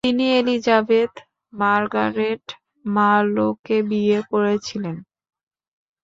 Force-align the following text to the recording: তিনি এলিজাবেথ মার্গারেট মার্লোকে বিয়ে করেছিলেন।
তিনি 0.05 0.25
এলিজাবেথ 0.39 1.13
মার্গারেট 1.53 2.45
মার্লোকে 2.85 3.77
বিয়ে 3.89 4.19
করেছিলেন। 4.31 4.95